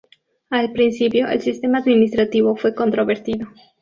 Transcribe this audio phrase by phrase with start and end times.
[0.49, 3.49] Al principio el sistema administrativo fue controvertido.